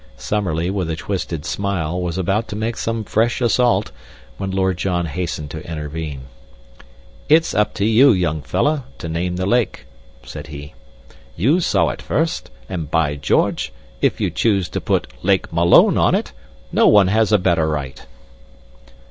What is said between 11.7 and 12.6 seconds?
it first,